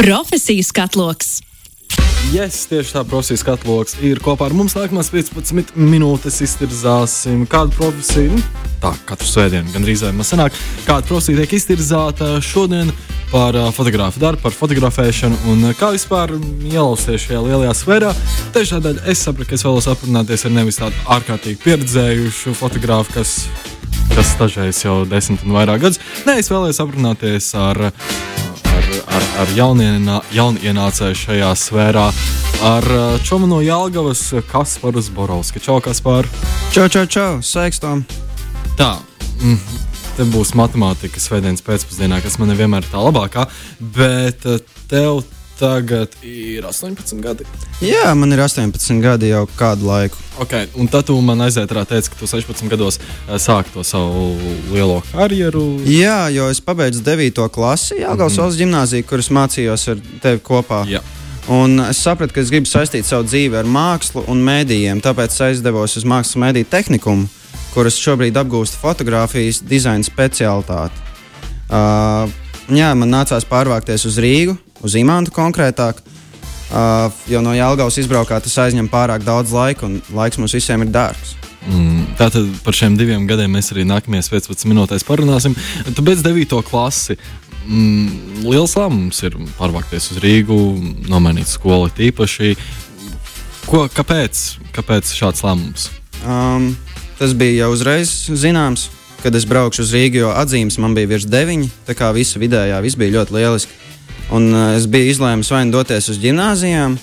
[0.00, 1.42] Profesijas katloks.
[2.32, 4.72] Yes, tieši tā profesijas katloks ir kopā ar mums.
[4.72, 8.38] Nākamās 15 minūtes iztirzāsim kādu profesiju.
[8.38, 10.56] Nu, tā, katru svētdienu gandrīz vai maz sanāk.
[10.86, 12.94] Kāda profesija tiek iztirzāta šodien
[13.28, 16.32] par fotografu darbu, par fotografēšanu un kā vispār
[16.70, 18.16] ielausties šajā lielajā sfērā.
[18.56, 23.36] Tieši tādēļ es sapratu, ka es vēlos aprunāties ar nevis tādu ārkārtīgi pieredzējušu fotografu, kas,
[24.16, 26.00] kas stažējas jau desmit un vairāk gadus.
[26.24, 27.90] Nē, es vēlējos aprunāties ar
[29.10, 32.06] ar, ar jaunienā, jaunienācēju šajā sfērā.
[32.66, 35.62] Ar uh, čomu no Jālgavas, Kasparu Zborovski.
[35.64, 36.28] Čau, Kaspar!
[36.74, 37.30] Čau, čau, čau!
[37.44, 38.04] Sveiks, Tom!
[38.78, 38.98] Tā.
[39.40, 39.58] Mm.
[40.18, 43.46] Te būs matemātika svētdienas pēcpusdienā, kas man vienmēr ir tā labākā,
[43.96, 44.60] bet uh,
[44.90, 45.22] tev
[45.60, 47.44] tagad ir 18 gadi.
[47.84, 50.16] Jā, man ir 18 gadi jau kādu laiku.
[50.40, 54.32] Okay, un tad tu man aizētrā teici, ka tu 16 gados eh, sāki to savu
[54.72, 55.64] lielo karjeru.
[55.84, 57.48] Jā, jo es pabeidzu 9.
[57.52, 58.60] klasi Jāgaunas mm -hmm.
[58.62, 60.84] gimnāziju, kuras mācījos ar tevi kopā.
[60.88, 61.02] Jā.
[61.48, 65.96] Un es sapratu, ka es gribu saistīt savu dzīvi ar mākslu un mēdījiem, tāpēc aizdevos
[65.96, 67.28] uz mākslas mēdīju tehnikumu,
[67.74, 70.94] kuras šobrīd apgūst fotografijas dizaina specialitāti.
[71.70, 72.30] Uh,
[72.70, 76.00] jā, man nācās pārvākties uz Rīgu, uz imantu konkrētāk.
[76.70, 80.92] Uh, jo no Jālgaunas izbraukā tas aizņem pārāk daudz laika, un laiks mums visiem ir
[80.94, 81.34] dārgs.
[81.66, 85.56] Mm, tātad par šiem diviem gadiem mēs arī nākamajās 15 minūtēs parunāsim.
[85.90, 86.62] Tu beidz 9.
[86.68, 87.18] klasi.
[87.66, 90.56] Mm, liels lēmums ir pārvākties uz Rīgu,
[91.10, 92.54] nomainīt skolu tīpaši.
[93.66, 94.46] Ko, kāpēc?
[94.74, 95.88] kāpēc šāds lēmums?
[96.24, 96.72] Um,
[97.18, 98.88] tas bija jau uzreiz zināms,
[99.24, 101.70] kad es braukšu uz Rīgu, jo atzīmes man bija virs deviņi.
[101.88, 103.78] Tā kā visa vidējā, viss bija ļoti lieliski.
[104.30, 106.94] Un, uh, es biju izlēmis vai nu doties uz gimnājām,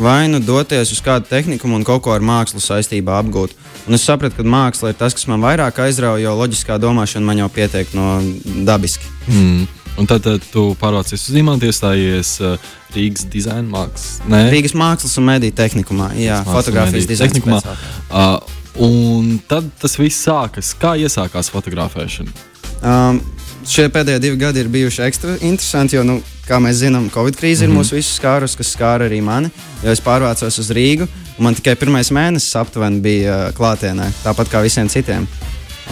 [0.00, 3.52] vai nu doties uz kādu tehniku un kaut ko ar mākslu saistībā apgūt.
[3.84, 7.42] Un es sapratu, ka māksla ir tas, kas man vairāk aizrauja, jo loģiskā domāšana man
[7.42, 8.16] jau pietiek no
[8.64, 9.10] dabiski.
[9.28, 9.66] Mm.
[10.00, 12.56] Un tad, tad tu pārvācies uz Imants, iestājies uh,
[12.96, 14.24] Rīgas dizaina mākslas.
[14.30, 17.60] Nē, Rīgas mākslas un mediju tehnikumā, jā, fotografijas dizaina tehnikumā.
[18.08, 18.40] Uh,
[18.88, 20.72] un tad tas viss sākas.
[20.80, 22.34] Kā iesākās fotografēšana?
[22.82, 23.20] Um,
[23.68, 27.64] šie pēdējie divi gadi ir bijuši ekstra interesanti, jo nu, kā mēs zinām, Covid krīze
[27.64, 27.70] mm -hmm.
[27.70, 27.78] ir mhm.
[27.80, 29.50] mūsu visus skārus, kas skāra arī mani.
[29.84, 31.08] Jo es pārvācos uz Rīgu,
[31.38, 35.26] un man tikai pirmais mēnesis aptuveni bija uh, klātienē, tāpat kā visiem citiem.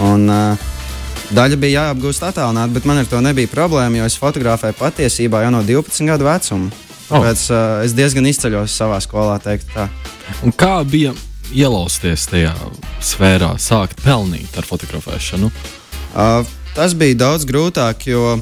[0.01, 0.57] Un, uh,
[1.33, 5.51] Daļa bija jāapgūst attālināti, bet man ar to nebija problēma, jo es fotografēju patiesībā jau
[5.51, 6.71] no 12 gadu vecuma.
[7.09, 7.57] Tāpēc oh.
[7.57, 9.41] uh, es diezgan izceļos savā skolā,
[10.57, 11.15] kā bija
[11.53, 12.53] ielausties tajā
[13.01, 15.51] sfērā, sākt pelnīt ar fotografēšanu?
[16.13, 16.45] Uh,
[16.77, 18.37] tas bija daudz grūtāk, jo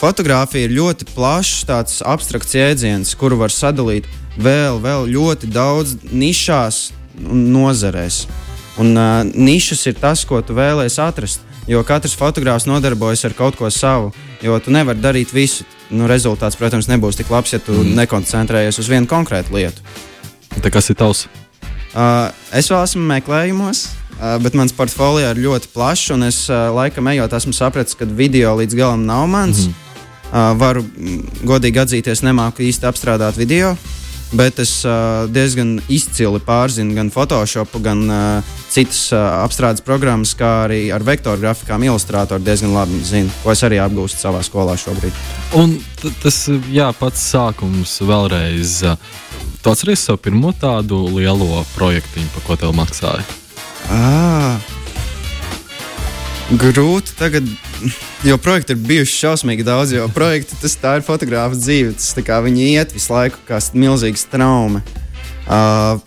[0.00, 4.06] Fotogrāfija ir ļoti plašs, tāds abstrakts jēdziens, kuru var sadalīt
[4.40, 6.86] vēl, vēl ļoti daudz nišās
[7.20, 8.22] un nozarēs.
[8.80, 11.44] Un uh, nišas ir tas, ko tu vēlēsies atrast.
[11.68, 14.08] Jo katrs fotogrāfs nodarbojas ar kaut ko savu,
[14.42, 15.68] jo tu nevari darīt visu.
[15.92, 17.92] Nu, rezultāts, protams, nebūs tik labs, ja tu mm.
[18.00, 19.84] nekoncentrējies uz vienu konkrētu lietu.
[20.64, 21.26] Tā kas ir tavs?
[21.92, 23.84] Uh, es vēl esmu meklējumos,
[24.42, 28.52] bet mans portfolio ir ļoti plašs, un es uh, laikam ejot, esmu sapratis, ka video
[28.58, 29.66] līdz galam nav mans.
[29.68, 29.78] Mm.
[30.30, 30.84] Uh, varu
[31.42, 33.72] godīgi atzīties, nemāku īsti apstrādāt video,
[34.36, 40.52] bet es uh, diezgan izcili pārzinu gan Photoshop, gan uh, citas uh, apstrādes programmas, kā
[40.68, 45.18] arī ar vektoru grafikām ilustrātoru diezgan labi zinu, ko es arī apgūstu savā skolā šobrīd.
[45.58, 45.78] Un
[46.22, 48.78] tas jā, pats sākums vēlreiz.
[49.60, 53.39] Tu atceries savu pirmo tādu lielo projektu, par ko tev maksāja?
[53.90, 54.60] Ah,
[56.50, 57.46] grūti tagad,
[58.26, 59.94] jo projekti ir bijuši šausmīgi daudz.
[59.96, 61.96] Jo projekti tas ir fotogrāfs dzīve.
[61.98, 64.84] Tas kā viņi iet visu laiku, kā milzīgs trauma.
[65.50, 65.98] Uh,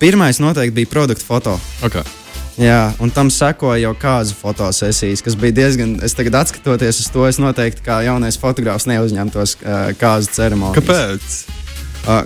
[0.00, 1.58] pirmais noteikti bija produktu foto.
[1.84, 2.06] Okay.
[2.60, 5.94] Jā, un tam sekoja jau kāzu fotosesijas, kas bija diezgan.
[6.04, 10.80] Es tagad, skatoties uz to, es noteikti kā jaunais fotogrāfs neuzņemtos uh, kāzu ceremoniju.
[10.80, 11.38] Kāpēc?
[12.04, 12.24] Uh,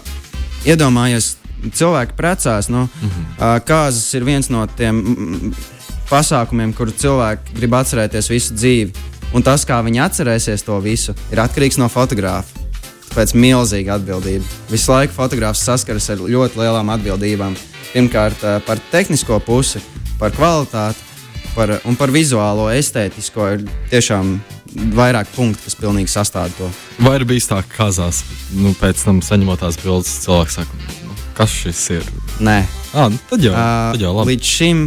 [0.66, 1.34] iedomājieties,
[1.72, 2.68] cilvēki precās.
[2.68, 3.60] Nu, mm -hmm.
[3.64, 5.54] kāzas ir viens no tiem
[6.10, 8.92] pasākumiem, kur cilvēki grib atcerēties visu dzīvi.
[9.34, 12.48] Un tas, kā viņi atcerēsies to visu, ir atkarīgs no fotografa.
[13.08, 14.44] Tāpēc milzīga atbildība.
[14.70, 17.56] Visu laiku fotogrāfs saskaras ar ļoti lielām atbildībām.
[17.92, 19.80] Pirmkārt, par tehnisko pusi,
[20.18, 21.14] par kvalitāti
[21.54, 23.46] par, un par vizuālo, estētisko.
[23.54, 24.34] Ir tiešām
[24.96, 26.68] vairāk punktu, kas pilnīgi sastāv to.
[27.04, 28.24] Vai ir bijis tā, ka kazās,
[28.56, 30.82] nu, pēc tam saņemot tās bildes, cilvēks saka,
[31.36, 32.12] kas šis ir?
[32.44, 32.60] Nē,
[32.92, 34.34] à, nu, tad jau, tad jau labi.
[34.34, 34.84] Līdz šim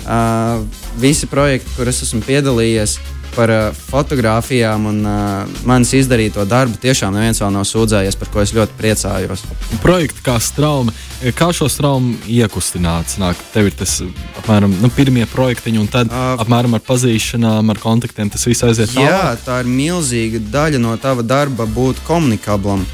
[0.00, 0.64] Uh,
[0.96, 2.94] visi projekti, kur es esmu piedalījies,
[3.34, 8.40] par uh, fotografijām un uh, manis izdarīto darbu tiešām neviens vēl nav sūdzējies, par ko
[8.42, 9.44] es ļoti priecājos.
[9.84, 10.94] Projekts kā strauma,
[11.36, 13.18] kā šo straumu iekustināt?
[13.20, 13.98] Nāk, tev ir tas
[14.40, 18.96] apmēram nu, pirmie projektiņi, un tad uh, apmēram ar pazīšanām, ar kontaktiem tas viss aiziet
[18.96, 19.04] tālāk.
[19.04, 22.88] Jā, tā ir milzīga daļa no tava darba būt komunikablam.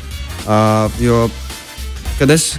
[0.46, 1.26] Uh, jo
[2.18, 2.54] kad es,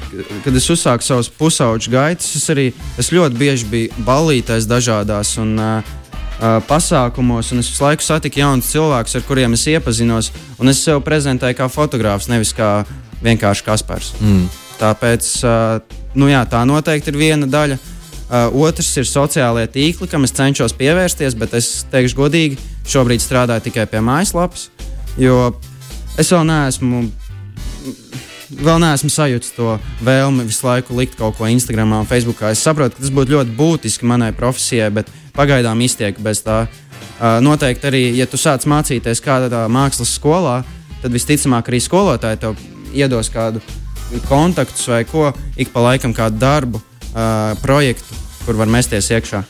[0.45, 2.68] kad es uzsāku savus pusauģu gaitas, es arī
[3.00, 5.95] es ļoti bieži biju ballītēs dažādās un, uh,
[6.38, 10.31] uh, pasākumos, un es visu laiku satiku jaunus cilvēkus, ar kuriem es iepazinos.
[10.62, 12.81] Es sev prezentēju kā fotogrāfs, nevis kā
[13.25, 14.13] vienkārši Kaspars.
[14.21, 14.48] Mm.
[14.77, 17.80] Tāpēc uh, nu jā, tā noteikti ir viena daļa.
[18.27, 23.69] Uh, otrs ir sociālie tīkli, kam es cenšos pievērsties, bet es teikšu godīgi, šobrīd strādāju
[23.69, 24.68] tikai pie mājaslapas,
[25.15, 25.54] jo
[26.19, 27.06] es vēl neesmu
[28.51, 32.41] vēl neesmu sajūtis to vēlmi visu laiku likt kaut ko Instagram un Facebook.
[32.47, 36.65] Es saprotu, ka tas būtu ļoti būtiski manai profesijai, bet pagaidām iztiek bez tā.
[37.17, 40.61] Noteikti arī, ja tu sāc mācīties kādā mākslas skolā,
[41.01, 42.57] tad visticamāk arī skolotāji tev
[42.94, 43.61] iedos kādu
[44.29, 46.81] kontaktus vai ko, ik pa laikam kādu darbu,
[47.63, 49.44] projektu, kur var mesties iekšā.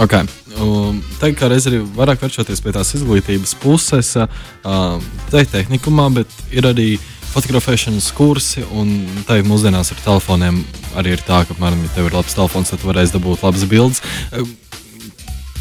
[0.00, 0.24] Okay.
[0.56, 6.38] Um, Tagad, kā reiz arī vairāk vēršoties pie tās izglītības puses, uh, te tehnikumā, bet
[6.56, 8.90] ir arī uh, fotografēšanas kursi, un
[9.28, 10.62] tagad mūsdienās ar telefoniem
[10.98, 13.66] arī ir tā, ka, apmēram, ja tev ir labs telefons, tad tu varēsi dabūt labas
[13.70, 14.02] bildes.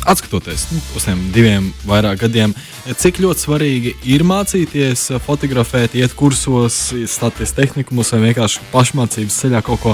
[0.09, 2.55] Atskatoties nu, uz tiem diviem vairāk gadiem,
[2.97, 6.79] cik ļoti svarīgi ir mācīties fotografēt, iet kursos,
[7.09, 9.93] stāties tehnikumos vai vienkārši pašmācības ceļā kaut ko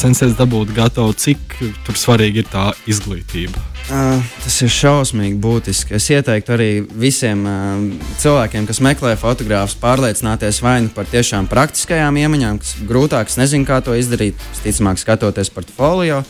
[0.00, 1.54] censties dabūt gatavu, cik
[1.94, 3.62] svarīgi ir tā izglītība.
[3.84, 5.98] Uh, tas ir šausmīgi būtiski.
[5.98, 7.82] Es ieteiktu arī visiem uh,
[8.22, 13.82] cilvēkiem, kas meklē fotogrāfus, pārliecināties vai nu par tiešām praktiskajām iemaņām, kas grūtākas, nezinu, kā
[13.84, 16.22] to izdarīt, visticamāk, skatoties portfolio,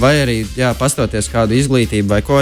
[0.00, 2.40] vai arī jā, pastoties kādu izglītību vai ko.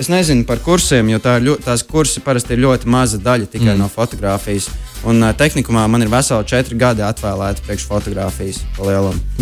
[0.00, 3.74] Es nezinu par kursiem, jo tā ir, tās kursi parasti ir ļoti maza daļa tikai
[3.74, 3.82] mm.
[3.82, 4.70] no fotografijas.
[5.04, 8.62] Un uh, tehnikumā man ir veseli četri gadi atvēlēti priekš fotografijas.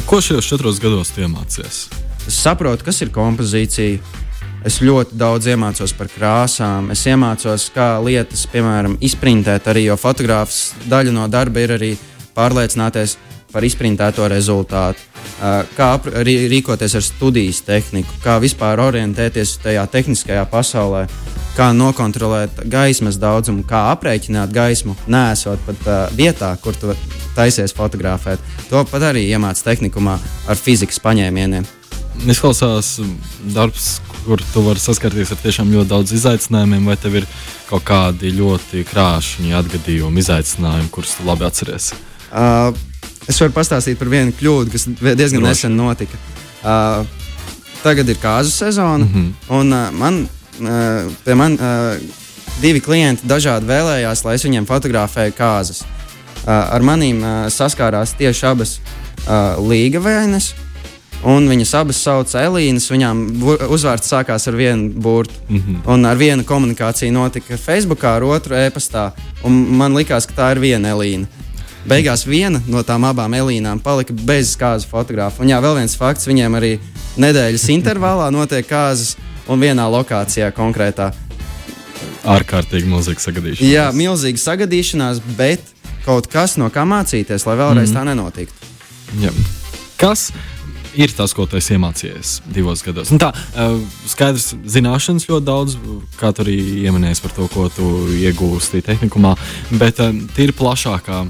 [0.07, 1.79] Ko šajos četros gados iemācījies?
[2.27, 4.27] Es saprotu, kas ir kompozīcija.
[4.67, 6.91] Es ļoti daudz iemācos par krāsām.
[6.91, 9.71] Es iemācos, kā lietas, piemēram, izprintēt.
[9.71, 11.93] Arī jo fotogrāfs daļa no darba ir arī
[12.35, 13.15] pārliecināties
[13.53, 15.01] par izprintēto rezultātu,
[15.77, 15.89] kā
[16.25, 21.07] rīkoties ar studijas tehniku, kā vispār orientēties tajā tehniskajā pasaulē,
[21.57, 26.95] kā nokontrolēt gaismas daudzumu, kā aprēķināt gaismu, nesot pat vietā, kur tu
[27.39, 28.43] taisies fotografēt.
[28.71, 30.19] To pat arī iemācās tehnikumā
[30.49, 31.67] ar fizikas paņēmieniem
[32.27, 32.97] izklausās
[33.55, 37.29] darbs, kur tu vari saskarties ar tiešām ļoti daudz izaicinājumu, vai tev ir
[37.69, 41.93] kaut kādi ļoti krāšņi atgadījumi, izaicinājumi, kurus tu labi atceries?
[42.29, 42.73] Uh,
[43.29, 45.49] es varu pastāstīt par vienu kļūdu, kas diezgan Droši.
[45.49, 46.21] nesen notika.
[46.59, 47.07] Uh,
[47.83, 49.33] tagad ir kāzu sezona, mm -hmm.
[49.59, 50.29] un uh, man,
[50.61, 51.97] uh, pie man uh,
[52.63, 55.83] divi klienti dažādi vēlējās, lai es viņiem fotografēju kāzas.
[55.83, 58.81] Uh, ar maniem uh, saskārās tieši abas
[59.27, 60.55] uh, līga vainas.
[61.27, 62.91] Un viņas abas sauc Elīnas.
[62.93, 63.25] Viņām
[63.75, 65.35] uzvārds sākās ar vienu burtu.
[65.49, 65.81] Mm -hmm.
[65.95, 69.11] Un ar vienu komunikāciju notika Facebook, ar otru e-pastā.
[69.45, 71.27] Man liekas, ka tā ir viena Elīna.
[71.87, 75.43] Beigās viena no tām abām Elīnām palika bez kāzu fotografa.
[75.45, 76.75] Un jā, vēl viens fakts, viņiem arī
[77.21, 79.15] nedēļas intervālā notiek kāzas
[79.49, 81.13] un vienā lokācijā konkrētā.
[82.29, 83.71] Ārkārtīgi milzīga sagadīšanās.
[83.71, 85.65] Jā, milzīga sagadīšanās, bet
[86.05, 88.71] kaut kas no kā mācīties, lai vēlreiz mm tā nenotiktu.
[89.23, 89.33] Jā.
[89.99, 90.29] Kas
[90.99, 93.13] ir tas, ko tu esi iemācījies divos gados.
[93.13, 93.79] Un nu tā uh,
[94.09, 95.77] skaidrs, zināšanas ļoti daudz,
[96.19, 99.35] kā tu arī ieminēji par to, ko tu iegūsti tehnikumā,
[99.81, 101.25] bet uh, tīri plašākā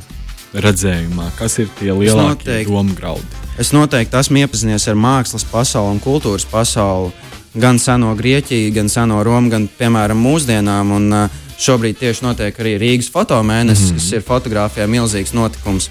[0.55, 3.27] redzējumā, kas ir tie lielākie domu graudi.
[3.59, 7.11] Es noteikti esmu iepazinies ar mākslas pasauli un kultūras pasauli.
[7.59, 10.93] Gan seno Grieķiju, gan seno Romu, gan, piemēram, mūsdienām.
[10.95, 14.05] Un, uh, šobrīd tieši notiek arī Rīgas fotomēnesis, mm -hmm.
[14.05, 15.91] kas ir fotografijā milzīgs notikums.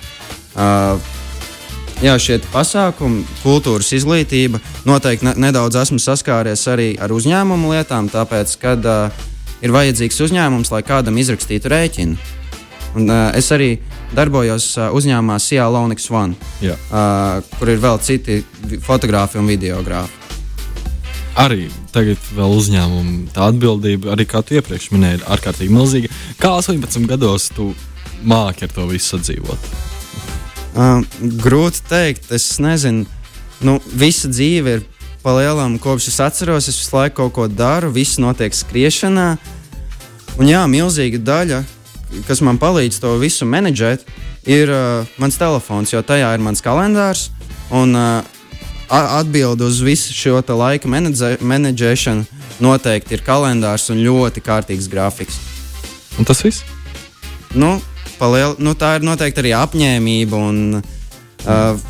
[0.55, 1.01] Uh,
[2.01, 8.57] jā, šie pasākumi, kultūras izglītība, noteikti ne, nedaudz esmu saskāries arī ar uzņēmumu lietām, tāpēc,
[8.61, 9.11] kad uh,
[9.61, 12.17] ir vajadzīgs uzņēmums, lai kādam izrakstītu rēķinu.
[12.95, 13.77] Un, uh, es arī
[14.15, 18.39] darbojos uzņēmumā Sijā Lonix One, uh, kur ir vēl citi
[18.85, 20.25] fotografi un videogrāfi.
[21.37, 26.09] Arī tagad vēl uzņēmuma tā atbildība, arī kā tu iepriekš minēji, ir ārkārtīgi milzīga.
[26.41, 27.69] Kā 18 gados tu
[28.25, 29.69] māki ar to visu sadzīvot?
[30.77, 31.03] Uh,
[31.43, 33.05] grūti pateikt, es nezinu.
[33.65, 34.83] Nu, visa dzīve ir
[35.23, 39.29] palielinājuma, kopš es atceros, es visu laiku kaut ko daru, viss notiek skriešanā.
[40.37, 41.63] Un jā, milzīga daļa,
[42.27, 44.05] kas man palīdz to visu menedžēt,
[44.47, 47.27] ir uh, mans telefons, jo tajā ir mans kalendārs.
[47.75, 48.23] Un uh,
[48.89, 52.25] atbildi uz visu šo laika menedžē, menedžēšanu
[52.63, 55.39] noteikti ir kalendārs un ļoti kārtīgs grafiks.
[56.17, 56.63] Un tas viss?
[57.53, 57.77] Nu,
[58.17, 61.87] paliel, nu, tā ir noteikti arī apņēmība un uh,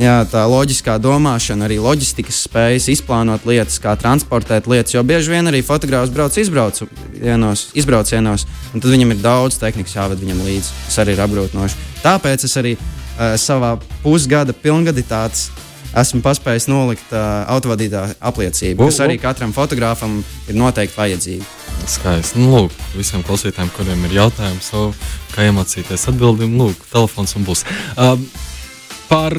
[0.00, 4.94] jā, tā loģiskā domāšana, arī loģistikas spējas izplānot lietas, kā transportēt lietas.
[4.94, 10.22] Jo bieži vien arī fotogrāfs brauc izbraucienos, izbraucienos un tad viņam ir daudz tehnikas jāved
[10.22, 10.74] viņam līdzi.
[10.88, 11.86] Tas arī ir apgrūtinoši.
[12.04, 15.48] Tāpēc es arī uh, savā pusgada pilngadītātes
[15.96, 21.54] esmu paspējis nolikt uh, autovadītāja apliecību, kas arī katram fotogrāfam ir noteikti vajadzīga.
[21.88, 22.42] Skaisti.
[22.42, 24.92] Nu, lūk, visiem klausītājiem, kuriem ir jautājumi, savu,
[25.32, 27.64] kā iemācīties atbildību, lūk, telefons un būs.
[27.96, 28.18] Uh,
[29.08, 29.34] par,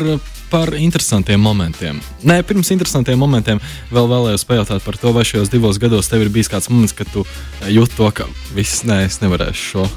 [0.50, 2.02] par interesantiem momentiem.
[2.26, 3.62] Nē, pirms interesantiem momentiem
[3.94, 7.10] vēl vēlējos pajautāt par to, vai šajos divos gados tev ir bijis kāds moments, kad
[7.14, 7.26] tu
[7.70, 8.28] jūti to, ka
[8.58, 9.88] viss, nē, es nevarēšu šo,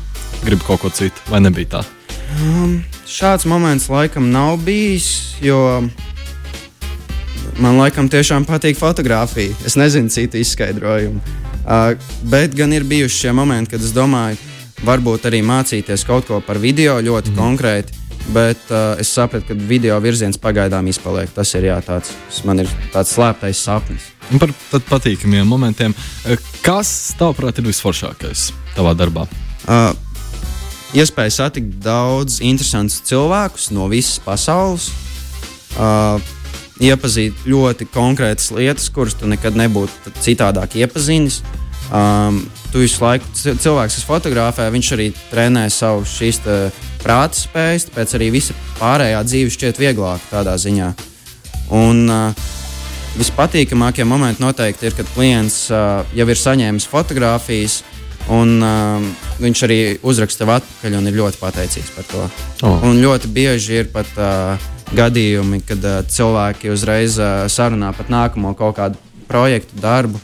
[0.44, 1.82] gribu kaut ko citu, vai nebija tā?
[2.37, 5.09] Um, šāds moments laikam nav bijis,
[5.42, 5.82] jo
[7.61, 9.56] man laikam tiešām patīk fotografija.
[9.66, 11.21] Es nezinu citu izskaidrojumu.
[11.62, 11.92] Uh,
[12.26, 14.40] bet gan ir bijuši šie momenti, kad es domāju,
[14.82, 17.38] varbūt arī mācīties kaut ko par video ļoti mm.
[17.38, 18.01] konkrēti.
[18.31, 21.31] Bet uh, es sapratu, ka video virziens pagaidām izpaliek.
[21.35, 22.14] Tas ir jā, tāds,
[22.47, 24.07] man ir tāds slēptais sapnis.
[24.33, 24.52] Un par
[24.88, 25.95] patīkamiem momentiem,
[26.62, 29.26] kas tavuprāt ir visforšākais tavā darbā?
[29.67, 29.91] Uh,
[30.97, 34.93] iespēja satikt daudz interesantus cilvēkus no visas pasaules.
[35.75, 36.23] Uh,
[36.83, 41.43] iepazīt ļoti konkrētas lietas, kuras tu nekad nebūtu citādāk iepazinis.
[41.93, 42.41] Um,
[42.73, 46.41] tu visu laiku cilvēks, kas fotografē, viņš arī trenē savu šīs
[47.02, 50.92] prāta spējas, tāpēc arī visa pārējā dzīve šķiet vieglāka tādā ziņā.
[51.73, 52.50] Un uh,
[53.18, 57.82] vispatīkamākie momenti noteikti ir, kad klients uh, jau ir saņēmis fotogrāfijas.
[58.32, 59.02] Un uh,
[59.42, 62.26] viņš arī uzraksta tev atpakaļ un ir ļoti pateicīgs par to.
[62.62, 62.85] Oh.
[62.87, 68.54] Un ļoti bieži ir pat uh, gadījumi, kad uh, cilvēki uzreiz uh, sarunā par nākamo
[68.59, 70.21] kaut kādu projektu, darbu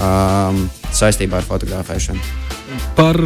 [0.00, 2.24] um, saistībā ar fotografēšanu.
[2.96, 3.18] Par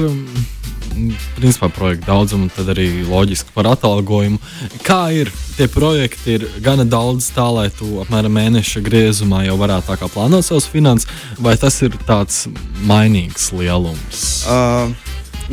[1.37, 4.39] principā, projektu daudzumu, tad arī loģiski par atalgojumu.
[4.87, 10.11] Kā ir tie projekti, ir gana daudz tā, lai tu apmēram mēneša griezumā jau varētu
[10.13, 12.47] plānot savus finanses, vai tas ir tāds
[12.87, 14.27] mainīgs lielums?
[14.49, 14.93] Uh,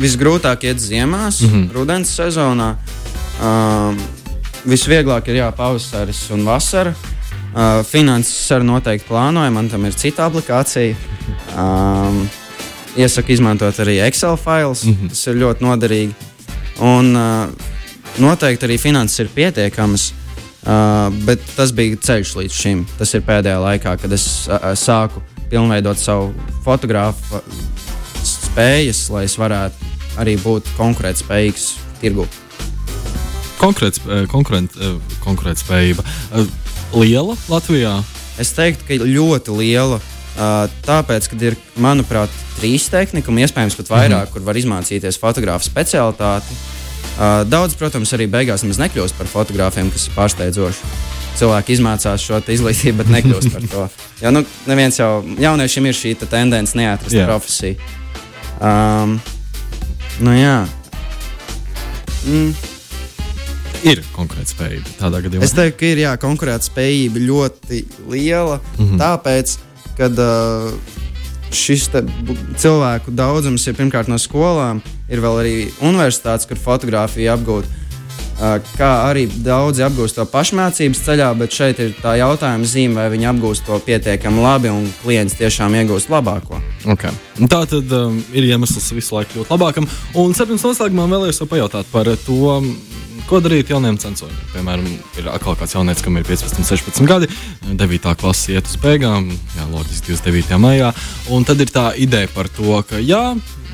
[0.00, 1.72] visgrūtāk iet ziemās, mm -hmm.
[1.72, 2.74] rudens sezonā.
[3.42, 3.98] Um,
[4.64, 6.94] visvieglāk ir pavasaris un vasara.
[7.54, 10.94] Uh, finanses arī noteikti plānoju, man tam ir cita aplikācija.
[11.54, 12.28] Um,
[12.96, 15.08] iesaku izmantot arī Excel failus, mm -hmm.
[15.08, 16.12] tas ir ļoti noderīgi.
[16.80, 17.48] Un uh,
[18.18, 20.12] noteikti arī finanses ir pietiekamas.
[20.64, 22.86] Uh, bet tas bija ceļš līdz šim.
[22.98, 25.20] Tas ir pēdējā laikā, kad es uh, sāku
[25.50, 26.34] pilnveidot savu
[26.64, 27.42] fotografu
[28.24, 29.74] spējas, lai es varētu
[30.16, 32.26] arī būt konkurētspējīgs tirgū
[33.64, 36.04] konkrēts, eh, konkurent, eh, konkurētspējība
[36.94, 38.02] liela Latvijā?
[38.38, 40.00] Es teiktu, ka ļoti liela.
[40.34, 44.32] Tāpēc, kad ir, manuprāt, trīs tehnikumi, iespējams, pat vairāk, mm -hmm.
[44.32, 46.56] kur var izmācīties fotografu specialitāti.
[47.46, 50.90] Daudz, protams, arī beigās nemaz nekļūst par fotogrāfiem, kas ir pārsteidzoši.
[51.38, 53.88] Cilvēki izmācās šo izglītību, bet nekļūst par to.
[54.24, 57.26] Jo nu, neviens jau jauniešiem ir šī tendence neatrast yeah.
[57.26, 57.76] profesiju.
[58.60, 59.20] Um,
[60.20, 60.66] nu, jā.
[62.26, 62.54] Mm
[63.84, 65.46] ir konkurētspējība tādā gadījumā?
[65.46, 67.80] Es teiktu, ka ir jā, konkurētspējība ļoti
[68.12, 68.58] liela.
[68.78, 69.00] Mm -hmm.
[69.02, 69.56] Tāpēc,
[69.98, 70.72] kad uh,
[71.54, 71.88] šis
[72.58, 77.80] cilvēku daudzums ir pirmkārt no skolām, ir vēl arī universitātes, kur fotografija apgūta.
[78.34, 83.06] Uh, kā arī daudzi apgūst to pašmācības ceļā, bet šeit ir tā jautājuma zīme, vai
[83.12, 86.58] viņi apgūst to pietiekami labi un klients tiešām iegūst labāko.
[86.96, 87.14] Okay.
[87.46, 89.86] Tā tad um, ir iemesls visu laiku kļūt labākam.
[90.18, 92.58] Un sarunas noslēgumā vēlējos pajautāt par to,
[93.24, 94.36] Ko darīt jauniem censoriem?
[94.52, 94.84] Piemēram,
[95.16, 97.28] ir atkal kāds jaunietis, kam ir 15, 16 gadi,
[97.64, 98.10] 9.
[98.20, 100.58] klases iet uz beigām, jā, loģiski 29.
[100.60, 100.90] maijā.
[101.32, 103.22] Un tad ir tā ideja par to, ka jā,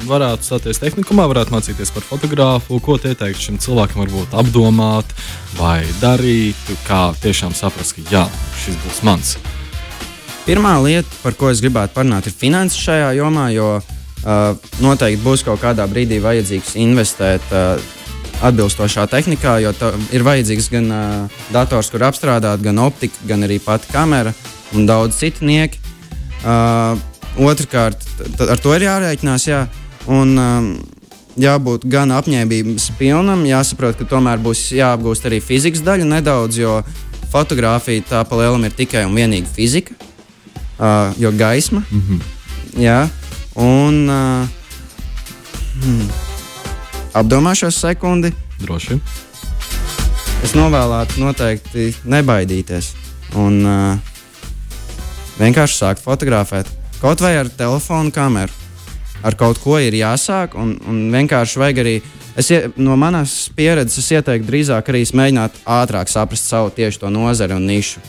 [0.06, 5.10] varētu stāties tehnikumā, varētu mācīties par fotogrāfu, ko ieteikt šim cilvēkam, varbūt apdomāt
[5.58, 8.26] vai darīt, kā tiešām saprast, ka jā,
[8.62, 9.36] šis būs mans.
[10.46, 15.42] Pirmā lieta, par ko es gribētu parunāt, ir finanses šajā jomā, jo uh, noteikti būs
[15.46, 17.50] kaut kādā brīdī vajadzīgs investēt.
[17.50, 17.98] Uh,
[18.40, 19.72] atbilstošā tehnikā, jo
[20.14, 24.32] ir vajadzīgs gan uh, dators, kur apstrādāt, gan optika, gan arī pati kamera
[24.74, 25.80] un daudz citu nieki.
[26.44, 26.98] Uh,
[27.40, 28.02] Otrakārt,
[28.42, 29.44] ar to ir jārēķinās.
[29.46, 29.60] Jā.
[30.10, 30.70] Un, um,
[31.40, 36.80] jābūt gan apņēmības pilnam, jāsaprot, ka tomēr būs jāapgūst arī fizikas daļa nedaudz, jo
[37.30, 39.94] fotografija tā pa lielam ir tikai un vienīgi fizika,
[40.78, 41.84] uh, jo gaisma.
[41.90, 42.82] Mm -hmm.
[42.82, 43.08] Jā,
[43.54, 44.08] un.
[44.08, 44.48] Uh,
[45.84, 46.29] hmm
[47.14, 48.32] apdomāšos sekundi.
[48.60, 48.98] Droši.
[50.44, 52.94] Es novēlētu noteikti nebaidīties
[53.40, 54.14] un uh,
[55.40, 56.70] vienkārši sākt fotografēt.
[57.00, 58.52] Kaut vai ar telefonu kameru.
[59.24, 61.98] Ar kaut ko ir jāsāk, un, un vienkārši vajag arī.
[62.40, 62.48] Es,
[62.80, 67.66] no manas pieredzes es ieteiktu drīzāk arī mēģināt ātrāk saprast savu tieši to nozari un
[67.68, 68.00] nišu.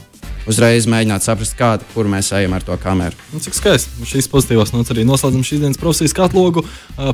[0.49, 3.17] Uzreiz mēģināt saprast, kāda, kur mēs ejam ar to kameru.
[3.33, 3.93] Nu, cik skaisti.
[4.01, 6.63] Un Šīs pozitīvās nots arī noslēdzam šīs dienas profesijas katlogu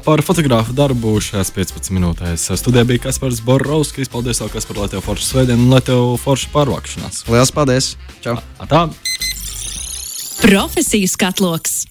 [0.05, 2.48] par fotogrāfu darbu šajās 15 minūtēs.
[2.62, 4.12] Studijā bija Kaspars Borovskis.
[4.13, 7.25] Paldies, tev, Kaspar, lai tev forša svētdiena un lai tev forša pārvākšanās.
[7.27, 7.91] Lielas paldies!
[8.24, 8.39] Čau!
[8.63, 8.88] Tā!
[10.38, 11.84] Profesijas katloks.